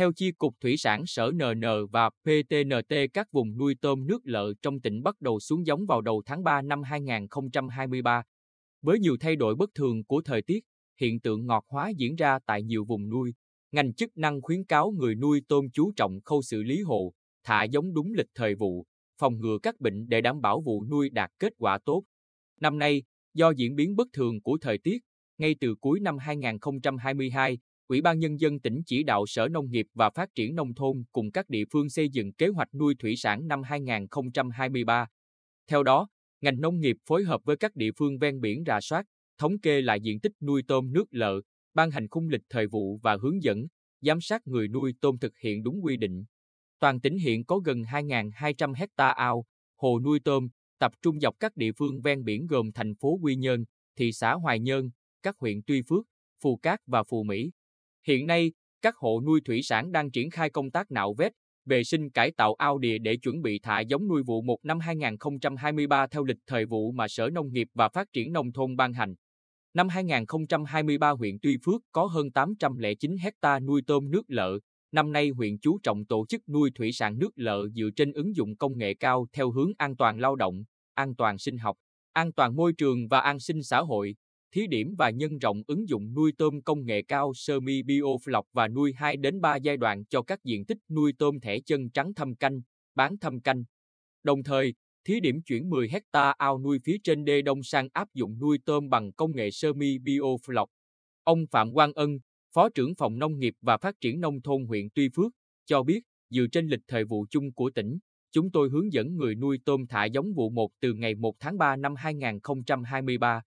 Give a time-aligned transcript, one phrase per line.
[0.00, 4.52] Theo Chi cục Thủy sản Sở NN và PTNT các vùng nuôi tôm nước lợ
[4.62, 8.22] trong tỉnh bắt đầu xuống giống vào đầu tháng 3 năm 2023.
[8.82, 10.64] Với nhiều thay đổi bất thường của thời tiết,
[11.00, 13.34] hiện tượng ngọt hóa diễn ra tại nhiều vùng nuôi.
[13.72, 17.12] Ngành chức năng khuyến cáo người nuôi tôm chú trọng khâu xử lý hộ,
[17.44, 18.86] thả giống đúng lịch thời vụ,
[19.18, 22.02] phòng ngừa các bệnh để đảm bảo vụ nuôi đạt kết quả tốt.
[22.60, 23.02] Năm nay,
[23.34, 24.98] do diễn biến bất thường của thời tiết,
[25.38, 27.58] ngay từ cuối năm 2022,
[27.90, 31.04] Ủy ban Nhân dân tỉnh chỉ đạo Sở Nông nghiệp và Phát triển Nông thôn
[31.12, 35.06] cùng các địa phương xây dựng kế hoạch nuôi thủy sản năm 2023.
[35.68, 36.08] Theo đó,
[36.40, 39.06] ngành nông nghiệp phối hợp với các địa phương ven biển rà soát,
[39.38, 41.40] thống kê lại diện tích nuôi tôm nước lợ,
[41.74, 43.66] ban hành khung lịch thời vụ và hướng dẫn,
[44.00, 46.24] giám sát người nuôi tôm thực hiện đúng quy định.
[46.78, 49.44] Toàn tỉnh hiện có gần 2.200 hecta ao,
[49.76, 53.36] hồ nuôi tôm, tập trung dọc các địa phương ven biển gồm thành phố Quy
[53.36, 53.64] Nhơn,
[53.96, 54.90] thị xã Hoài Nhơn,
[55.22, 56.06] các huyện Tuy Phước,
[56.42, 57.50] Phù Cát và Phù Mỹ.
[58.06, 61.32] Hiện nay, các hộ nuôi thủy sản đang triển khai công tác nạo vét,
[61.64, 64.80] vệ sinh cải tạo ao đìa để chuẩn bị thả giống nuôi vụ 1 năm
[64.80, 68.92] 2023 theo lịch thời vụ mà Sở Nông nghiệp và Phát triển Nông thôn ban
[68.92, 69.14] hành.
[69.74, 74.58] Năm 2023 huyện Tuy Phước có hơn 809 hecta nuôi tôm nước lợ.
[74.92, 78.36] Năm nay huyện chú trọng tổ chức nuôi thủy sản nước lợ dựa trên ứng
[78.36, 81.76] dụng công nghệ cao theo hướng an toàn lao động, an toàn sinh học,
[82.12, 84.14] an toàn môi trường và an sinh xã hội,
[84.52, 87.82] thí điểm và nhân rộng ứng dụng nuôi tôm công nghệ cao semi
[88.26, 91.60] lọc và nuôi 2 đến 3 giai đoạn cho các diện tích nuôi tôm thẻ
[91.60, 92.60] chân trắng thâm canh,
[92.94, 93.64] bán thâm canh.
[94.22, 98.08] Đồng thời, thí điểm chuyển 10 hecta ao nuôi phía trên đê đông sang áp
[98.14, 99.98] dụng nuôi tôm bằng công nghệ semi
[100.46, 100.70] lọc.
[101.24, 102.18] Ông Phạm Quang Ân,
[102.54, 105.32] Phó trưởng phòng Nông nghiệp và Phát triển Nông thôn huyện Tuy Phước,
[105.66, 107.98] cho biết, dựa trên lịch thời vụ chung của tỉnh,
[108.32, 111.58] chúng tôi hướng dẫn người nuôi tôm thả giống vụ 1 từ ngày 1 tháng
[111.58, 113.42] 3 năm 2023.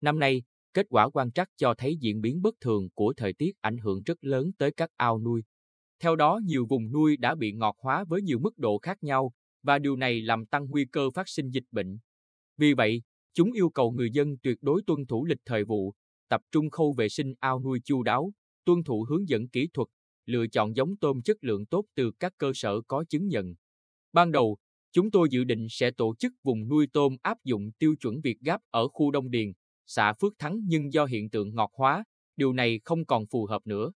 [0.00, 0.42] Năm nay,
[0.74, 4.02] kết quả quan trắc cho thấy diễn biến bất thường của thời tiết ảnh hưởng
[4.02, 5.42] rất lớn tới các ao nuôi.
[6.02, 9.32] Theo đó, nhiều vùng nuôi đã bị ngọt hóa với nhiều mức độ khác nhau,
[9.62, 11.98] và điều này làm tăng nguy cơ phát sinh dịch bệnh.
[12.56, 13.02] Vì vậy,
[13.34, 15.94] chúng yêu cầu người dân tuyệt đối tuân thủ lịch thời vụ,
[16.28, 18.32] tập trung khâu vệ sinh ao nuôi chu đáo,
[18.64, 19.88] tuân thủ hướng dẫn kỹ thuật,
[20.26, 23.54] lựa chọn giống tôm chất lượng tốt từ các cơ sở có chứng nhận.
[24.12, 24.58] Ban đầu,
[24.92, 28.40] chúng tôi dự định sẽ tổ chức vùng nuôi tôm áp dụng tiêu chuẩn Việt
[28.40, 29.52] Gáp ở khu Đông Điền,
[29.92, 32.04] xã Phước Thắng nhưng do hiện tượng ngọt hóa,
[32.36, 33.92] điều này không còn phù hợp nữa.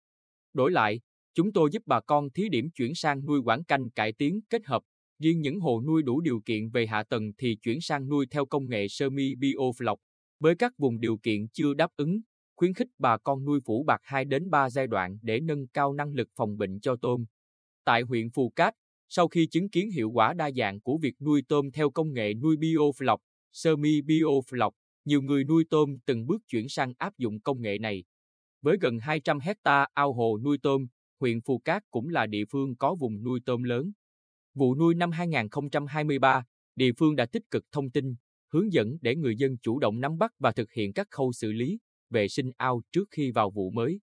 [0.53, 1.01] Đổi lại,
[1.35, 4.67] chúng tôi giúp bà con thí điểm chuyển sang nuôi quảng canh cải tiến kết
[4.67, 4.83] hợp,
[5.19, 8.47] riêng những hồ nuôi đủ điều kiện về hạ tầng thì chuyển sang nuôi theo
[8.47, 9.35] công nghệ semi
[9.79, 9.99] lọc.
[10.41, 12.21] Với các vùng điều kiện chưa đáp ứng,
[12.57, 15.93] khuyến khích bà con nuôi phủ bạc 2 đến 3 giai đoạn để nâng cao
[15.93, 17.25] năng lực phòng bệnh cho tôm.
[17.85, 18.75] Tại huyện Phù Cát,
[19.09, 22.35] sau khi chứng kiến hiệu quả đa dạng của việc nuôi tôm theo công nghệ
[22.35, 23.21] nuôi bio lọc,
[23.53, 24.01] semi
[24.51, 28.05] lọc nhiều người nuôi tôm từng bước chuyển sang áp dụng công nghệ này.
[28.63, 30.87] Với gần 200 hecta ao hồ nuôi tôm,
[31.21, 33.93] huyện Phù Cát cũng là địa phương có vùng nuôi tôm lớn.
[34.55, 36.45] Vụ nuôi năm 2023,
[36.77, 38.15] địa phương đã tích cực thông tin,
[38.53, 41.53] hướng dẫn để người dân chủ động nắm bắt và thực hiện các khâu xử
[41.53, 41.79] lý,
[42.11, 44.01] vệ sinh ao trước khi vào vụ mới.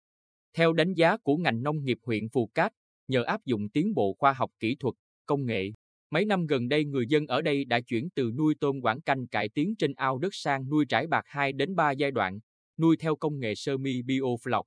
[0.54, 2.74] Theo đánh giá của ngành nông nghiệp huyện Phù Cát,
[3.08, 4.96] nhờ áp dụng tiến bộ khoa học kỹ thuật,
[5.26, 5.72] công nghệ,
[6.12, 9.28] Mấy năm gần đây người dân ở đây đã chuyển từ nuôi tôm quảng canh
[9.28, 12.40] cải tiến trên ao đất sang nuôi trải bạc 2 đến 3 giai đoạn,
[12.78, 14.64] nuôi theo công nghệ sơ mi biofloc.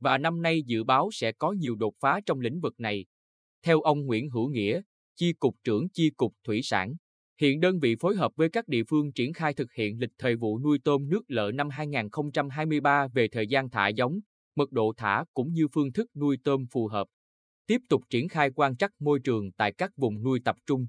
[0.00, 3.06] Và năm nay dự báo sẽ có nhiều đột phá trong lĩnh vực này.
[3.62, 4.82] Theo ông Nguyễn Hữu Nghĩa,
[5.16, 6.94] Chi cục trưởng Chi cục Thủy sản,
[7.40, 10.36] hiện đơn vị phối hợp với các địa phương triển khai thực hiện lịch thời
[10.36, 14.20] vụ nuôi tôm nước lợ năm 2023 về thời gian thả giống,
[14.56, 17.08] mật độ thả cũng như phương thức nuôi tôm phù hợp
[17.70, 20.86] tiếp tục triển khai quan trắc môi trường tại các vùng nuôi tập trung.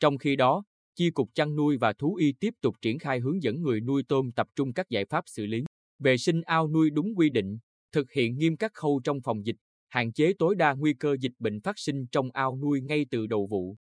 [0.00, 0.64] Trong khi đó,
[0.94, 4.02] Chi cục chăn nuôi và thú y tiếp tục triển khai hướng dẫn người nuôi
[4.08, 5.64] tôm tập trung các giải pháp xử lý,
[5.98, 7.58] vệ sinh ao nuôi đúng quy định,
[7.92, 9.56] thực hiện nghiêm các khâu trong phòng dịch,
[9.88, 13.26] hạn chế tối đa nguy cơ dịch bệnh phát sinh trong ao nuôi ngay từ
[13.26, 13.76] đầu vụ.